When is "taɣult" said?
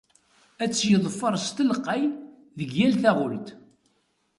3.01-3.47